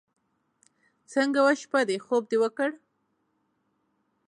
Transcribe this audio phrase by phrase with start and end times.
[1.13, 2.73] څنګه وه شپه دې؟ خوب دې وکړو.